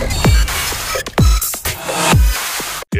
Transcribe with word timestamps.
Thank 0.00 0.24
you. 0.24 0.29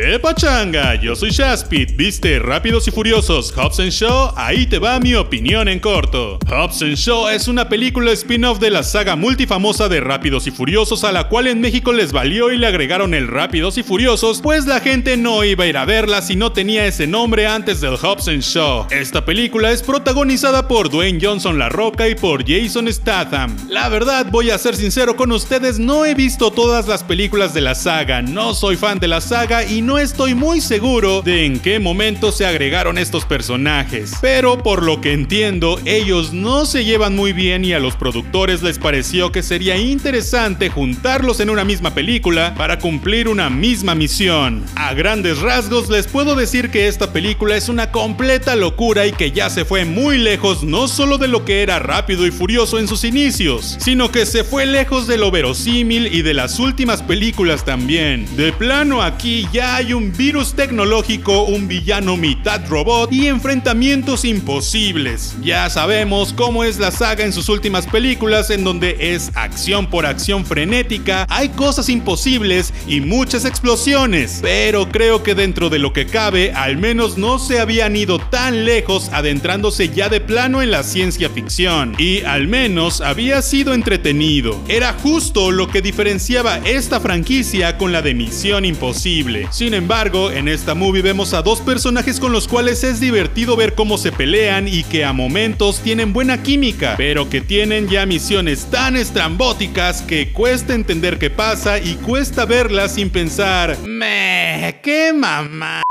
¡Qué 0.00 0.16
pachanga! 0.20 0.94
Yo 0.94 1.16
soy 1.16 1.30
Shaspit, 1.30 1.96
¿viste 1.96 2.38
Rápidos 2.38 2.86
y 2.86 2.92
Furiosos 2.92 3.52
Hobbs 3.52 3.78
Show? 3.92 4.30
Ahí 4.36 4.64
te 4.64 4.78
va 4.78 5.00
mi 5.00 5.16
opinión 5.16 5.66
en 5.66 5.80
corto. 5.80 6.38
Hobbs 6.48 6.78
Show 6.94 7.26
es 7.26 7.48
una 7.48 7.68
película 7.68 8.12
spin-off 8.12 8.60
de 8.60 8.70
la 8.70 8.84
saga 8.84 9.16
multifamosa 9.16 9.88
de 9.88 9.98
Rápidos 9.98 10.46
y 10.46 10.52
Furiosos 10.52 11.02
a 11.02 11.10
la 11.10 11.28
cual 11.28 11.48
en 11.48 11.60
México 11.60 11.92
les 11.92 12.12
valió 12.12 12.52
y 12.52 12.58
le 12.58 12.68
agregaron 12.68 13.12
el 13.12 13.26
Rápidos 13.26 13.76
y 13.76 13.82
Furiosos, 13.82 14.40
pues 14.40 14.66
la 14.66 14.78
gente 14.78 15.16
no 15.16 15.42
iba 15.42 15.64
a 15.64 15.66
ir 15.66 15.76
a 15.76 15.84
verla 15.84 16.22
si 16.22 16.36
no 16.36 16.52
tenía 16.52 16.86
ese 16.86 17.08
nombre 17.08 17.48
antes 17.48 17.80
del 17.80 17.96
Hobbs 17.96 18.26
Show. 18.26 18.86
Esta 18.90 19.24
película 19.24 19.72
es 19.72 19.82
protagonizada 19.82 20.68
por 20.68 20.90
Dwayne 20.90 21.18
Johnson 21.20 21.58
La 21.58 21.70
Roca 21.70 22.08
y 22.08 22.14
por 22.14 22.48
Jason 22.48 22.86
Statham. 22.86 23.56
La 23.68 23.88
verdad, 23.88 24.28
voy 24.30 24.50
a 24.50 24.58
ser 24.58 24.76
sincero 24.76 25.16
con 25.16 25.32
ustedes, 25.32 25.80
no 25.80 26.04
he 26.04 26.14
visto 26.14 26.52
todas 26.52 26.86
las 26.86 27.02
películas 27.02 27.52
de 27.52 27.62
la 27.62 27.74
saga, 27.74 28.22
no 28.22 28.54
soy 28.54 28.76
fan 28.76 29.00
de 29.00 29.08
la 29.08 29.20
saga 29.20 29.64
y 29.64 29.87
no 29.88 29.96
estoy 29.96 30.34
muy 30.34 30.60
seguro 30.60 31.22
de 31.22 31.46
en 31.46 31.60
qué 31.60 31.80
momento 31.80 32.30
se 32.30 32.44
agregaron 32.44 32.98
estos 32.98 33.24
personajes. 33.24 34.12
Pero 34.20 34.62
por 34.62 34.82
lo 34.82 35.00
que 35.00 35.14
entiendo, 35.14 35.80
ellos 35.86 36.34
no 36.34 36.66
se 36.66 36.84
llevan 36.84 37.16
muy 37.16 37.32
bien 37.32 37.64
y 37.64 37.72
a 37.72 37.78
los 37.78 37.96
productores 37.96 38.62
les 38.62 38.78
pareció 38.78 39.32
que 39.32 39.42
sería 39.42 39.78
interesante 39.78 40.68
juntarlos 40.68 41.40
en 41.40 41.48
una 41.48 41.64
misma 41.64 41.94
película 41.94 42.54
para 42.54 42.78
cumplir 42.78 43.28
una 43.28 43.48
misma 43.48 43.94
misión. 43.94 44.62
A 44.74 44.92
grandes 44.92 45.38
rasgos 45.38 45.88
les 45.88 46.06
puedo 46.06 46.34
decir 46.34 46.68
que 46.68 46.86
esta 46.86 47.10
película 47.10 47.56
es 47.56 47.70
una 47.70 47.90
completa 47.90 48.56
locura 48.56 49.06
y 49.06 49.12
que 49.12 49.32
ya 49.32 49.48
se 49.48 49.64
fue 49.64 49.86
muy 49.86 50.18
lejos 50.18 50.64
no 50.64 50.86
solo 50.86 51.16
de 51.16 51.28
lo 51.28 51.46
que 51.46 51.62
era 51.62 51.78
rápido 51.78 52.26
y 52.26 52.30
furioso 52.30 52.78
en 52.78 52.88
sus 52.88 53.04
inicios, 53.04 53.78
sino 53.80 54.12
que 54.12 54.26
se 54.26 54.44
fue 54.44 54.66
lejos 54.66 55.06
de 55.06 55.16
lo 55.16 55.30
verosímil 55.30 56.14
y 56.14 56.20
de 56.20 56.34
las 56.34 56.58
últimas 56.58 57.02
películas 57.02 57.64
también. 57.64 58.28
De 58.36 58.52
plano 58.52 59.00
aquí 59.00 59.48
ya 59.50 59.77
hay 59.78 59.92
un 59.92 60.12
virus 60.12 60.54
tecnológico, 60.54 61.44
un 61.44 61.68
villano 61.68 62.16
mitad 62.16 62.68
robot 62.68 63.12
y 63.12 63.28
enfrentamientos 63.28 64.24
imposibles. 64.24 65.36
Ya 65.40 65.70
sabemos 65.70 66.32
cómo 66.32 66.64
es 66.64 66.80
la 66.80 66.90
saga 66.90 67.24
en 67.24 67.32
sus 67.32 67.48
últimas 67.48 67.86
películas 67.86 68.50
en 68.50 68.64
donde 68.64 69.14
es 69.14 69.30
acción 69.36 69.88
por 69.88 70.04
acción 70.04 70.44
frenética, 70.44 71.26
hay 71.28 71.50
cosas 71.50 71.88
imposibles 71.88 72.74
y 72.88 73.00
muchas 73.00 73.44
explosiones. 73.44 74.40
Pero 74.42 74.88
creo 74.88 75.22
que 75.22 75.36
dentro 75.36 75.70
de 75.70 75.78
lo 75.78 75.92
que 75.92 76.06
cabe, 76.06 76.52
al 76.54 76.76
menos 76.76 77.16
no 77.16 77.38
se 77.38 77.60
habían 77.60 77.94
ido 77.94 78.18
tan 78.18 78.64
lejos 78.64 79.10
adentrándose 79.12 79.90
ya 79.90 80.08
de 80.08 80.20
plano 80.20 80.60
en 80.60 80.72
la 80.72 80.82
ciencia 80.82 81.30
ficción. 81.30 81.94
Y 81.98 82.22
al 82.22 82.48
menos 82.48 83.00
había 83.00 83.42
sido 83.42 83.74
entretenido. 83.74 84.60
Era 84.66 84.92
justo 84.92 85.52
lo 85.52 85.68
que 85.68 85.82
diferenciaba 85.82 86.58
esta 86.64 86.98
franquicia 86.98 87.78
con 87.78 87.92
la 87.92 88.02
de 88.02 88.14
Misión 88.14 88.64
Imposible. 88.64 89.46
Sin 89.58 89.74
embargo, 89.74 90.30
en 90.30 90.46
esta 90.46 90.76
movie 90.76 91.02
vemos 91.02 91.34
a 91.34 91.42
dos 91.42 91.60
personajes 91.60 92.20
con 92.20 92.30
los 92.30 92.46
cuales 92.46 92.84
es 92.84 93.00
divertido 93.00 93.56
ver 93.56 93.74
cómo 93.74 93.98
se 93.98 94.12
pelean 94.12 94.68
y 94.68 94.84
que 94.84 95.04
a 95.04 95.12
momentos 95.12 95.80
tienen 95.80 96.12
buena 96.12 96.44
química, 96.44 96.94
pero 96.96 97.28
que 97.28 97.40
tienen 97.40 97.88
ya 97.88 98.06
misiones 98.06 98.66
tan 98.66 98.94
estrambóticas 98.94 100.02
que 100.02 100.32
cuesta 100.32 100.76
entender 100.76 101.18
qué 101.18 101.30
pasa 101.30 101.80
y 101.80 101.96
cuesta 101.96 102.44
verlas 102.44 102.94
sin 102.94 103.10
pensar, 103.10 103.76
meh, 103.84 104.78
qué 104.80 105.12
mamá. 105.12 105.82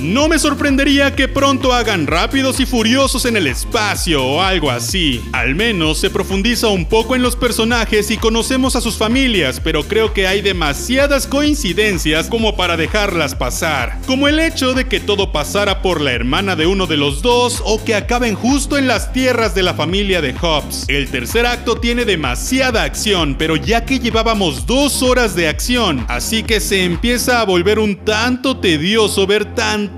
No 0.00 0.28
me 0.28 0.38
sorprendería 0.38 1.14
que 1.14 1.28
pronto 1.28 1.74
hagan 1.74 2.06
rápidos 2.06 2.58
y 2.58 2.64
furiosos 2.64 3.26
en 3.26 3.36
el 3.36 3.46
espacio 3.46 4.24
o 4.24 4.40
algo 4.40 4.70
así. 4.70 5.22
Al 5.32 5.54
menos 5.54 5.98
se 5.98 6.08
profundiza 6.08 6.68
un 6.68 6.86
poco 6.86 7.14
en 7.14 7.22
los 7.22 7.36
personajes 7.36 8.10
y 8.10 8.16
conocemos 8.16 8.76
a 8.76 8.80
sus 8.80 8.96
familias, 8.96 9.60
pero 9.62 9.82
creo 9.82 10.14
que 10.14 10.26
hay 10.26 10.40
demasiadas 10.40 11.26
coincidencias 11.26 12.28
como 12.28 12.56
para 12.56 12.78
dejarlas 12.78 13.34
pasar. 13.34 13.98
Como 14.06 14.26
el 14.26 14.40
hecho 14.40 14.72
de 14.72 14.86
que 14.86 15.00
todo 15.00 15.32
pasara 15.32 15.82
por 15.82 16.00
la 16.00 16.12
hermana 16.12 16.56
de 16.56 16.66
uno 16.66 16.86
de 16.86 16.96
los 16.96 17.20
dos 17.20 17.62
o 17.66 17.84
que 17.84 17.94
acaben 17.94 18.36
justo 18.36 18.78
en 18.78 18.88
las 18.88 19.12
tierras 19.12 19.54
de 19.54 19.64
la 19.64 19.74
familia 19.74 20.22
de 20.22 20.32
Hobbs. 20.32 20.86
El 20.88 21.10
tercer 21.10 21.44
acto 21.44 21.76
tiene 21.76 22.06
demasiada 22.06 22.84
acción, 22.84 23.36
pero 23.38 23.56
ya 23.56 23.84
que 23.84 23.98
llevábamos 23.98 24.64
dos 24.64 25.02
horas 25.02 25.34
de 25.34 25.46
acción, 25.48 26.06
así 26.08 26.42
que 26.42 26.60
se 26.60 26.84
empieza 26.84 27.42
a 27.42 27.44
volver 27.44 27.78
un 27.78 27.96
tanto 27.96 28.56
tedioso 28.56 29.26
ver 29.26 29.54
tan 29.54 29.89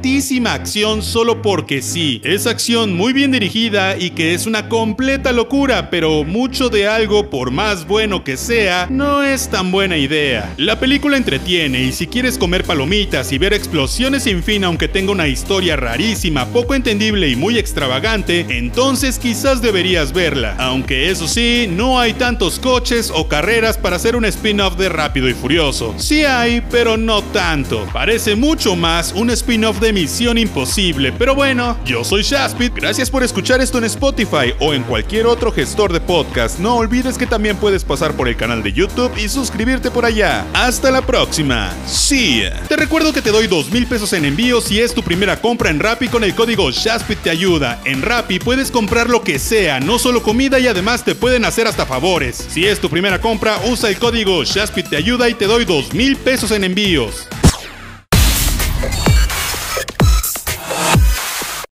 acción 0.47 1.03
solo 1.03 1.43
porque 1.43 1.83
sí. 1.83 2.21
Es 2.25 2.47
acción 2.47 2.95
muy 2.95 3.13
bien 3.13 3.33
dirigida 3.33 3.97
y 3.97 4.11
que 4.11 4.35
es 4.35 4.47
una 4.47 4.69
completa 4.69 5.33
locura, 5.33 5.91
pero 5.91 6.25
mucho 6.25 6.69
de 6.69 6.87
algo, 6.89 7.31
por 7.31 7.51
más 7.51 7.87
bueno 7.87 8.25
que 8.25 8.37
sea, 8.37 8.87
no 8.91 9.23
es 9.23 9.49
tan 9.49 9.71
buena 9.71 9.97
idea. 9.97 10.53
La 10.57 10.79
película 10.79 11.17
entretiene 11.17 11.83
y 11.83 11.93
si 11.93 12.07
quieres 12.07 12.39
comer 12.39 12.65
palomitas 12.65 13.33
y 13.33 13.39
ver 13.39 13.53
explosiones 13.53 14.25
sin 14.25 14.43
fin 14.43 14.65
aunque 14.65 14.89
tenga 14.89 15.13
una 15.13 15.29
historia 15.29 15.77
rarísima, 15.77 16.47
poco 16.47 16.75
entendible 16.75 17.29
y 17.29 17.37
muy 17.37 17.59
extravagante, 17.59 18.47
entonces 18.51 19.19
quizás 19.19 19.63
deberías 19.63 20.13
verla. 20.13 20.57
Aunque 20.59 21.11
eso 21.11 21.27
sí, 21.29 21.67
no 21.69 21.99
hay 21.99 22.15
tantos 22.15 22.59
coches 22.59 23.13
o 23.15 23.29
carreras 23.29 23.79
para 23.79 23.97
hacer 23.97 24.17
un 24.17 24.25
spin-off 24.25 24.77
de 24.77 24.89
Rápido 24.89 25.29
y 25.29 25.35
Furioso. 25.35 25.95
Sí 25.99 26.25
hay, 26.25 26.63
pero 26.71 26.97
no 26.97 27.23
tanto. 27.23 27.87
Parece 27.93 28.37
mucho 28.37 28.77
más 28.77 29.13
un 29.13 29.31
spin-off 29.31 29.72
de 29.81 29.93
Misión 29.93 30.39
Imposible. 30.39 31.13
Pero 31.13 31.35
bueno, 31.35 31.77
yo 31.85 32.05
soy 32.05 32.23
Shaspit. 32.23 32.75
Gracias 32.75 33.11
por 33.11 33.23
escuchar 33.23 33.61
esto 33.61 33.79
en 33.79 33.85
Spotify 33.85 34.55
o 34.61 34.75
en 34.75 34.83
cualquier 34.83 35.27
otro 35.27 35.53
gestor 35.53 35.93
de 35.93 36.01
podcast. 36.01 36.59
No 36.59 36.77
olvides 36.77 37.19
que 37.19 37.27
también 37.27 37.57
puedes 37.57 37.85
pasar 37.85 38.15
por 38.15 38.29
el 38.29 38.37
canal 38.37 38.63
de 38.63 38.73
YouTube 38.73 39.13
y 39.17 39.29
suscribirte 39.29 39.91
por 39.91 40.05
allá. 40.05 40.45
Hasta 40.55 40.91
la 40.91 41.03
próxima. 41.03 41.73
Sí. 41.87 42.43
Te 42.69 42.77
recuerdo 42.77 43.13
que 43.13 43.23
te 43.23 43.31
doy 43.31 43.47
dos 43.47 43.71
mil 43.71 43.87
pesos 43.87 44.13
en 44.13 44.25
envío 44.25 44.61
si 44.61 44.81
es 44.81 44.95
tu 44.95 45.03
primera 45.03 45.41
compra 45.41 45.71
en 45.71 45.81
Rappi 45.81 46.09
con 46.09 46.25
el 46.25 46.35
código 46.35 46.71
Shaspit 46.71 47.19
te 47.19 47.31
ayuda. 47.31 47.81
En 47.85 48.03
Rappi 48.03 48.39
puedes 48.39 48.71
comprar 48.71 49.09
lo 49.09 49.23
que 49.23 49.39
sea, 49.39 49.81
no 49.81 49.99
solo 49.99 50.23
comida 50.23 50.59
y 50.59 50.67
además 50.67 51.05
te 51.05 51.15
pueden 51.15 51.45
hacer 51.45 51.67
hasta 51.67 51.87
favores. 51.87 52.47
Si 52.49 52.67
es 52.67 52.81
tu 52.81 52.89
primera 52.89 53.21
compra, 53.21 53.61
usa 53.67 53.89
el 53.89 53.99
código 53.99 54.45
Shaspit 54.45 54.89
te 54.89 54.97
ayuda 54.97 55.29
y 55.29 55.35
te 55.35 55.47
doy 55.47 55.65
dos 55.65 55.93
mil 55.95 56.17
pesos 56.17 56.51
en 56.51 56.65
envíos. 56.65 57.29